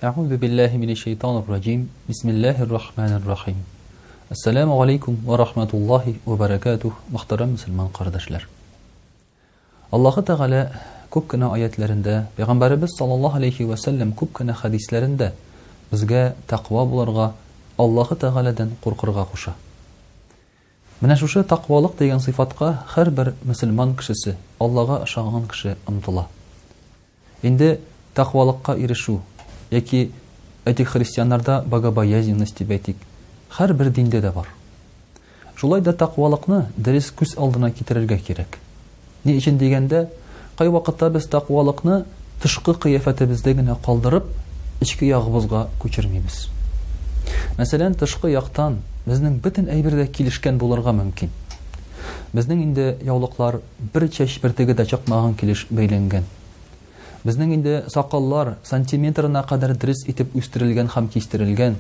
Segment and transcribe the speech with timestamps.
[0.04, 3.83] أعوذ بالله من الشيطان الرجيم بسم الله الرحمن الرحيم
[4.34, 8.48] Ассаламу алейкум ва рахматуллахи ва баракатух, мөхтәрәм мусламан кардәшләр.
[9.94, 10.62] Аллаһы Тәгалә
[11.14, 15.28] күп кенә аятларында, Пәйгамбәрбез саллаллаһу алейхи ва сәллям күп кенә хадисләрендә
[15.92, 17.28] безгә тақва буларга,
[17.78, 19.54] Аллаһы Тәгаләдән куркырга куша.
[21.04, 26.26] Менә шушы тақвалык дигән сыйфатка һәр бер мусламан кешесе, Аллаһка ышанган кеше ынтыла.
[27.44, 27.70] Инде
[28.16, 29.20] тақвалыкка ирешү
[29.70, 30.12] яки
[30.66, 32.98] этих христианнарда богобоязненность дип әйтик,
[33.54, 34.48] һәр бер диндә дә бар
[35.60, 38.56] шулай да тақвалыкны дөрес күс алдына китерергә кирәк
[39.26, 40.08] ни өчен дигәндә
[40.58, 42.00] кай вакытта без тақвалыкны
[42.42, 44.32] тышкы кыяфәтебездә генә калдырып
[44.82, 46.48] ички ягыбызга күчермибез
[47.60, 51.30] мәсәлән тышкы яктан безнең бөтен әйбер дә килешкән булырга мөмкин
[52.34, 53.60] безнең инде яулыклар
[53.94, 56.26] бер чәч бертеге дә чыкмаган килеш бәйләнгән
[57.24, 61.78] безнең инде сакаллар сантиметрына кадәр дөрес итеп үстерелгән һәм кистерелгән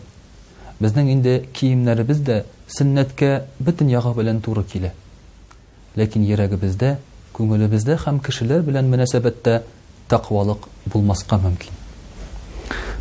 [0.81, 2.37] Безнең инде киемнәребез дә
[2.75, 3.29] сөннәткә
[3.65, 4.89] бөтен ягы белән туры килә.
[5.95, 6.95] Ләкин йөрәгебездә,
[7.37, 9.59] күңелебездә һәм кешеләр белән мөнәсәбәттә
[10.09, 11.77] тақвалык булмаска мөмкин.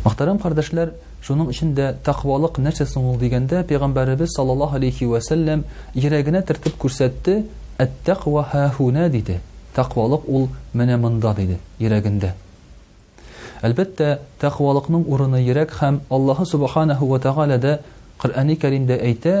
[0.05, 0.93] Мәхтәрәм кардәшләр,
[1.25, 5.65] шуның өчен дә тақвалык нәрсә соң ул дигәндә Пәйгамбәрбез саллаллаһу алейхи ва сәлләм
[5.95, 7.41] йөрәгенә тертип күрсәтте:
[7.79, 9.39] "Ат-тақва хауна" диде.
[9.75, 12.33] Тақвалык ул менә монда диде, йөрәгендә.
[13.63, 14.07] Әлбәттә,
[14.43, 17.79] тәхвалыкның урыны йөрәк һәм Аллаһы Субханаһу ва Тагала да
[18.19, 19.35] Коръәни Кәримдә әйтә: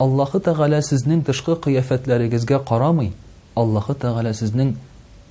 [0.00, 3.10] "Аллаһы Тагала сезнең тышкы кыяфәтләрегезгә карамый,
[3.60, 4.70] Аллаһы Тагала сезнең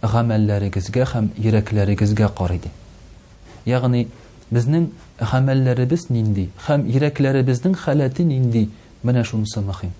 [0.04, 2.70] гамәлләрегезгә һәм йөрәкләрегезгә карый" ди.
[3.66, 4.04] Ягъни
[4.52, 4.86] безнең
[5.24, 8.70] гамәлләребез нинди һәм йөрәкләребезнең халаты нинди,
[9.04, 9.94] менә шунысы мөһим.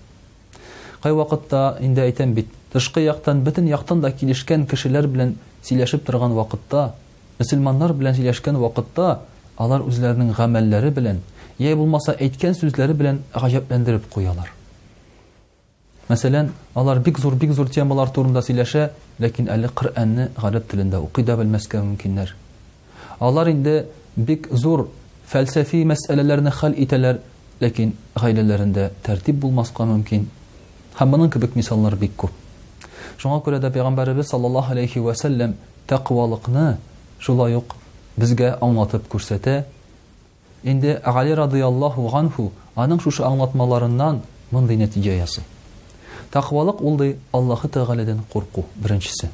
[1.02, 6.32] Кай вакытта инде әйтәм бит, тышкы яктан бөтен яктан да килешкән кешеләр белән сөйләшеп торган
[6.34, 6.92] вакытта,
[7.40, 9.06] мөселманнар белән сөйләшкән вакытта
[9.60, 11.18] алар үзләренең гамәлләре белән
[11.58, 14.50] йә булмаса әйткән сүзләре белән гаҗәпләндереп куялар
[16.10, 18.90] мәсәлән алар бик зур бик зур темалар турында сөйләшә
[19.22, 22.28] ләкин әле коръәнне гарәп телендә укый да белмәскә мөмкиннәр
[23.20, 24.88] алар инде бик зур
[25.32, 27.16] фәлсәфи мәсьәләләрне хәл итәләр
[27.64, 27.88] ләкин
[28.20, 30.22] гаиләләрендә тәртип булмаска мөмкин
[30.98, 32.32] һәм моның кебек мисаллар бик күп
[33.22, 33.58] шуңа күрә
[34.32, 35.48] sallallahu
[36.48, 36.64] ve
[37.22, 37.74] шулай ук
[38.18, 39.60] бізгә аңлатып күрсәтә
[40.66, 44.18] инде ғали радиаллаху ғанху аның шушы аңлатмаларынан
[44.52, 45.46] мындай нәтиҗә ясый
[46.34, 46.98] тақвалық ул
[47.38, 49.30] аллаһы Тәгаләдән қорқу беренчесе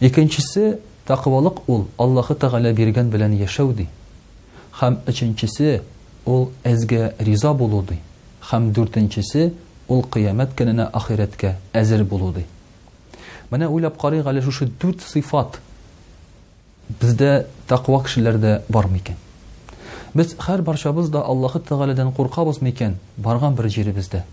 [0.00, 3.86] икенчесе тақвалық ул аллаһы Тәгалә биргән белән яшәү ди
[4.82, 5.80] һәм өченчесе
[6.26, 8.00] ул әзгә риза булу ди
[8.50, 9.52] һәм дүртенчесе
[9.88, 12.46] ул қиәмәт көненә әхирәткә әзер булу ди
[13.50, 15.60] менә уйлап карыйк әле шушы дүрт сыйфат
[16.98, 19.16] бездә тақва кешеләр дә бармы икән
[20.14, 24.24] без һәр барчабыз да аллаһы тәғаләдән қорқабызмы икән барған бір жеребездә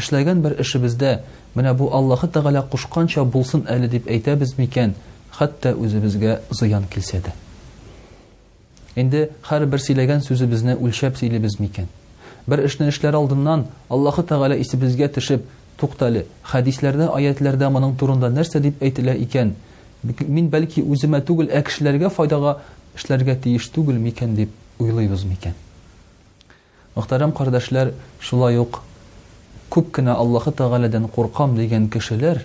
[0.00, 1.18] эшләгән бер эшебездә
[1.54, 4.94] менә бу аллаһы тәғәлә қушқанча булсын әле дип әйтәбезме икән
[5.38, 7.34] хәтта үзебезгә зыян килсә дә
[8.96, 11.88] инде һәр бер сөйләгән сүзебезне үлчәп сөйлибезме икән
[12.46, 15.44] бер эшне эшләр алдыннан аллаһы тәғәлә исебезгә төшеп
[15.76, 19.52] туктале хәдисләрдә аятләрдә моның турында нәрсә дип әйтелә икән
[20.28, 22.58] мин бәлки үземә түгел, ә кешеләргә файдага
[22.96, 25.54] эшләргә тиеш түгел микән дип уйлыйбыз микән?
[26.94, 28.82] Мөхтәрәм кардәшләр, шулай ук
[29.70, 32.42] күп кенә Аллаһы Тәгаләдән куркам дигән кешеләр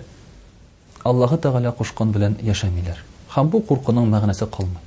[1.04, 2.98] Аллаһы Тәгалә кушкан белән яшәмиләр.
[3.32, 4.78] Хәм бу куркуның мәгънәсе калмый.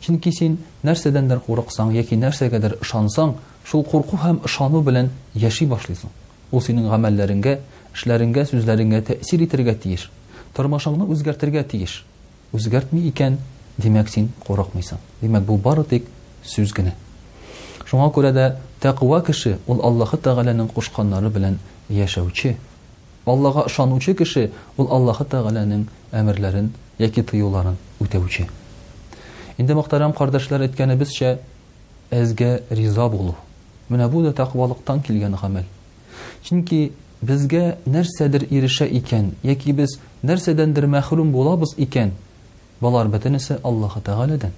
[0.00, 3.34] Чөнки син нәрсәдәндер курыксаң, яки нәрсәгәдер ышансаң,
[3.64, 6.10] шул курку һәм ышану белән яши башлыйсың.
[6.50, 7.58] Ул синең гамәлләреңгә,
[7.94, 10.10] эшләреңгә, сүзләреңгә тәэсир итергә тиеш.
[10.56, 12.00] Тормошоңны үзгәртергә тиеш.
[12.56, 13.36] Үзгәртми икән,
[13.78, 14.98] димәк син курыкмыйсың.
[15.22, 16.08] Димәк бу бары тик
[16.42, 16.94] сүз генә.
[17.86, 18.46] Шуңа күрә дә
[18.82, 21.58] тәкъва кеше ул Аллаһы Тәгаләнең кушканнары белән
[21.90, 22.56] яшәүче,
[23.26, 24.48] Аллаһка ышанучы кеше
[24.78, 28.48] ул Аллаһы Тәгаләнең әмерләрен яки тыюларын үтәүче.
[29.58, 31.36] Инде мохтарам кардәшләр әйткәнебезчә,
[32.10, 33.36] эзге риза булу.
[33.90, 35.66] Менә бу да тәкъвалыктан килгән гамәл.
[36.42, 42.10] Чөнки безгә нәрсәдер ирешә икән, яки без нәрсәдәндер мәхрүм булабыз икән
[42.82, 44.52] балар бөтенесе аллаһы тәғаләдән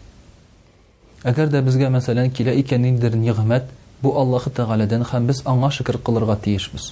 [1.30, 3.68] әгәр дә безгә мәсәлән килә икән ниндер ниғмәт
[4.02, 6.88] бу аллаһы тәғәләдән һәм без аңа шөкөр кылырга тиешбез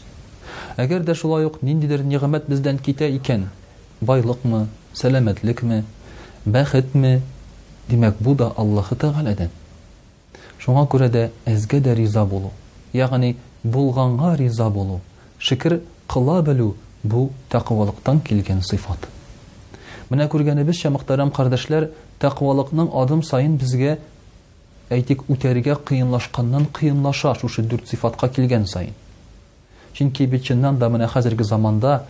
[0.76, 3.48] әгәр дә шулай ук ниндидер ниғмәт бездән китә икән
[4.00, 4.68] байлыкмы
[5.00, 5.82] сәләмәтлекме
[6.46, 7.20] бәхетме
[7.88, 9.50] димәк бу да аллаһы тәғәләдән
[10.60, 12.52] шуңа күрә дә әзгә дә риза булу
[12.94, 13.34] яғни
[13.64, 15.00] булғанға риза болу
[15.42, 16.72] шөкөр кыла белү
[17.04, 19.06] бу тәкъвалыктан килгән сыйфат
[20.10, 21.88] менә күргәнебез мөхтәрәм кардәшләр
[22.20, 23.96] тәкъвалыкның адым сайын безгә
[24.92, 28.92] әйтик үтәргә кыйынлашканнан кыйынлаша шушы дүрт сыйфатка килгән сайын
[29.96, 32.02] чөнки бит да менә хәзерге заманда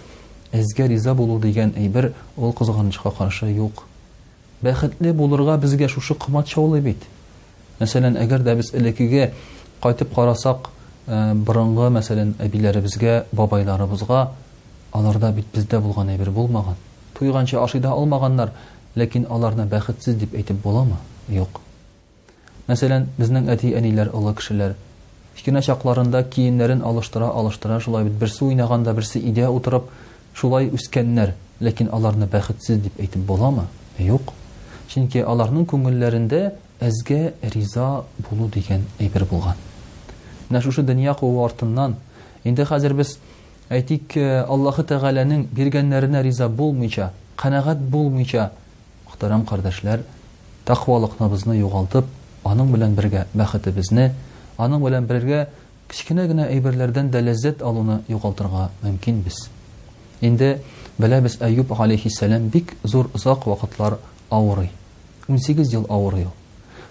[0.53, 3.83] эзгә риза булу дигән әйбер ул кызганычка каршы юк
[4.63, 7.05] бәхетле булырга безгә шушы кымат шаулы бит
[7.79, 9.31] мәсәлән әгәр дә без элеккегә
[9.81, 10.69] кайтып карасак
[11.07, 14.29] ә, борынгы мәсәлән әбиләребезгә бабайларыбызга
[14.93, 16.77] аларда бит бездә булган әйбер булмаган
[17.19, 18.51] туйганча ашыйда алмаганнар
[18.99, 20.97] ләкин аларны бәхетсез дип әйтеп буламы
[21.31, 21.61] юк
[22.69, 24.75] мәсәлән безнең әти әниләр олы кешеләр
[25.37, 29.87] кичкенә чакларында киемнәрен алыштыра алыштыра шулай бит берсе уйнаганда берсе өйдә утырып
[30.35, 33.67] шулай үскәннәр ләкин аларны бәхетсез дип әйтеп буламы
[33.99, 34.33] юк
[34.91, 36.43] чөнки аларның күңелләрендә
[36.83, 37.21] әзгә
[37.55, 37.91] риза
[38.29, 39.57] булу дигән әйбер булган
[40.51, 41.95] менә шушы дөнья куу артыннан
[42.45, 43.19] инде хәзер без
[43.71, 48.51] Әйтик, э, Аллаһы Тәгаләнең биргәннәренә риза булмыйча, канагать булмыйча,
[49.07, 50.01] мөхтәрәм кардәшләр,
[50.67, 52.05] тақвалыкныбызны югалтып,
[52.45, 54.09] аның белән бергә бәхетебезне,
[54.59, 55.47] аның белән бергә
[55.89, 57.21] кичкенә генә әйберләрдән дә
[57.65, 59.39] алуны югалтырга мөмкин без.
[60.21, 60.63] Инде
[60.99, 63.99] беләбез Әйюб алейхиссалам бик зур узак вакытлар
[64.31, 64.73] авырый.
[65.29, 66.27] 18 ел авырый.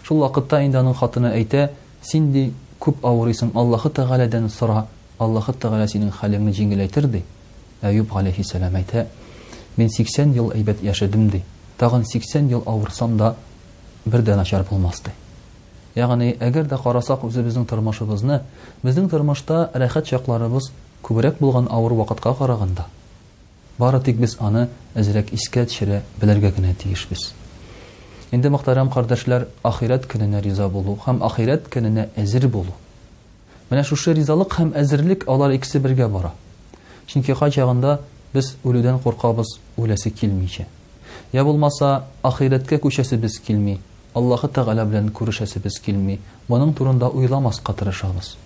[0.04, 1.72] Шул вакытта инде аның хатыны әйтә:
[2.02, 2.32] "Син
[2.80, 4.88] күп авырыйсың, Аллаһы Тәгаләдән сора,
[5.20, 7.24] Аллаһы Тәгалә синең хәлеңне җиңел әйтер ди.
[7.84, 9.08] Әйүб әйтә:
[9.78, 11.44] "Мин 80 ел әйбәт яшәдем ди.
[11.78, 13.36] Тагын 80 ел авырсам да
[14.06, 15.12] бер дә начар булмас ди."
[15.96, 18.44] Ягъни, әгәр дә карасак үзе безнең тормышыбызны,
[18.84, 20.72] безнең тормышта рәхәт чакларыбыз
[21.04, 22.86] күбрәк булган авыр вакытка караганда,
[23.78, 27.34] бары тик без аны әзрәк искә төшерә белергә генә тиешбез.
[28.32, 32.72] Инде мәхтәрәм кардәшләр, ахират көненә риза булу һәм ахират көненә әзер булу
[33.70, 36.32] Мен шушы шу ризалык һәм әзерлек алар икесе бергә бара.
[37.06, 38.00] Чөнки хаҗагында
[38.34, 40.66] без үлүдән куркабыз, үләсе килмичә.
[41.34, 43.78] Я булмаса ахиретка күчәсе без килми,
[44.16, 46.18] Аллаһы Тагала белән күрешәсе без килми.
[46.48, 48.38] Моның турында уйламас тырышабыз.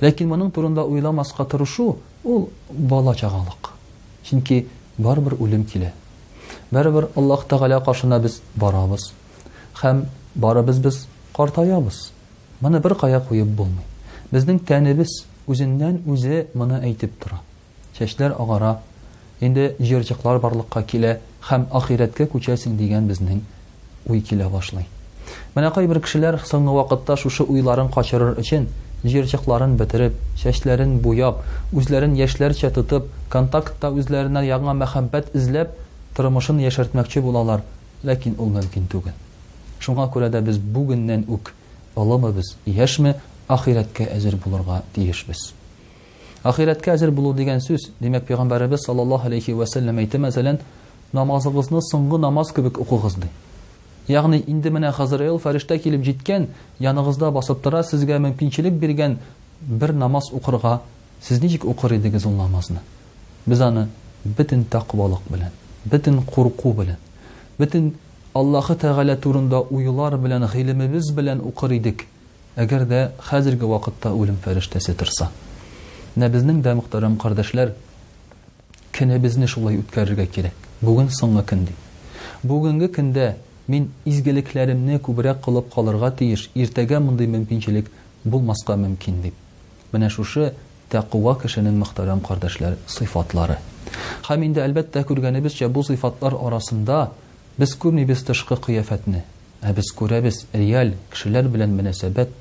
[0.00, 3.72] Ләкин моның турында уйламас катырышу ул бала чагалык.
[4.22, 4.66] Чөнки
[4.98, 5.90] бар бер үлем килә.
[6.70, 9.10] Бәрбер Аллаһ Тагала каршына без барабыз.
[9.82, 10.04] Һәм
[10.36, 12.12] барыбыз без, картаябыз.
[12.60, 13.84] Моны бер кая булмый.
[14.32, 15.12] Безнең тәнебез
[15.52, 17.42] үзеннән үзе моны әйтеп тора.
[17.98, 18.78] Чәчләр агара,
[19.44, 21.18] инде җирҗыклар барлыкка килә
[21.50, 23.42] һәм ахирәткә күчәсең дигән безнең
[24.08, 24.86] уй килә башлый.
[25.54, 28.70] Менә кайбер кешеләр соңгы вакытта шушы уйларын качырыр өчен
[29.04, 31.42] җирҗыкларын бетереп, чәчләрен буяп,
[31.76, 35.74] үзләрен яшьләрчә тотып, контактта үзләренә яңа мәхәббәт эзләп,
[36.16, 37.66] тормышын яшәртмәкче булалар,
[38.02, 39.12] ләкин ул мөмкин түгел.
[39.82, 41.50] Шуңа күрә дә без бүгеннән үк
[41.98, 43.16] олымыбыз, яшьме,
[43.52, 45.42] ахирәткә әзер булырга тиешбез
[46.48, 50.58] ахирәткә әзер булу дигән сүз демәк пәйгамбәребез саллаллаһу алейхи вәсәлләм әйтә мәсәлән
[51.16, 53.28] намазыгызны соңгы намаз кебек укыгыз ди
[54.12, 56.46] ягъни инде менә хазраил фәрештә килеп җиткән
[56.80, 59.18] яныгызда басып тора сезгә мөмкинчелек биргән
[59.60, 60.78] бер намаз укырга
[61.22, 62.80] сез ничек укыр идегез ул намазны
[63.46, 63.86] без аны
[64.24, 65.52] бөтен тақвалык белән
[65.84, 66.96] бөтен курку белән
[67.58, 67.92] бөтен
[68.34, 72.06] аллаһы тәғәлә турында уйлар белән ғилемебез белән укыр идек
[72.60, 75.30] әгәр дә хәзерге вакытта үлем фәрештәсе торса.
[76.16, 77.72] Нә безнең дә мөхтәрәм кардәшләр,
[79.00, 80.54] безне шулай үткәрергә кирәк.
[80.82, 81.76] Бүген соңгы көн ди.
[82.44, 83.34] Бүгенге көндә
[83.72, 87.88] мин изгелекләремне күбрәк кылып калырга тиеш, иртәгә мондый мөмкинчелек
[88.24, 89.34] булмаска мөмкин дип.
[89.92, 90.52] Менә шушы
[90.92, 93.58] тәкъва кешенең мөхтәрәм кардәшләр сыйфатлары.
[94.28, 96.98] Хәм инде әлбәттә күргәнебезчә бу сыйфатлар арасында
[97.58, 99.24] без күрмибез тышкы кыяфәтне,
[99.70, 102.32] Әбез күрәбез риял кешеләр белән мөнәсәбәт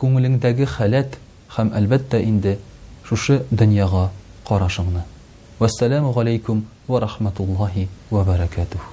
[0.00, 1.18] күңелеңдәге хәләт
[1.56, 2.56] һәм әлбәттә инде
[3.10, 4.02] шушы дөньяға
[4.50, 5.04] қарашыңны.
[5.62, 8.92] Вассаламу ғалейкум ва рахматуллахи ва баракатуһ.